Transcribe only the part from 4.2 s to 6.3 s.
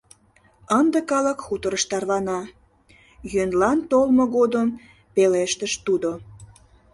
годым пелештыш тудо.